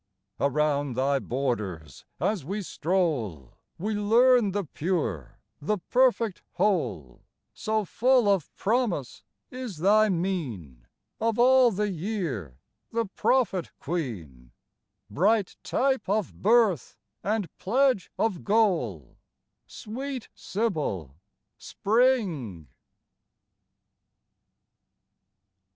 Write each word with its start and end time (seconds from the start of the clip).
Around 0.39 0.95
thy 0.95 1.19
borders 1.19 2.05
as 2.19 2.43
we 2.43 2.63
stroll, 2.63 3.59
We 3.77 3.93
learn 3.93 4.51
the 4.51 4.63
pure, 4.63 5.37
the 5.61 5.77
perfect 5.77 6.41
whole, 6.53 7.21
So 7.53 7.85
full 7.85 8.27
of 8.27 8.51
promise 8.55 9.21
is 9.51 9.77
thy 9.77 10.09
mien; 10.09 10.87
Of 11.19 11.37
all 11.37 11.69
the 11.69 11.91
year 11.91 12.57
the 12.91 13.05
prophet 13.05 13.69
queen; 13.77 14.53
Bright 15.07 15.55
type 15.61 16.09
of 16.09 16.41
birth, 16.41 16.97
and 17.23 17.55
pledge 17.59 18.11
of 18.17 18.43
goal; 18.43 19.17
Sweet 19.67 20.29
sibyl 20.33 21.15
Spring 21.59 22.67